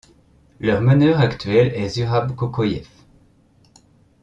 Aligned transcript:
Leur 0.59 0.81
meneur 0.81 1.19
actuel 1.19 1.73
est 1.75 1.89
Zurab 1.89 2.35
Kokoyev. 2.35 2.87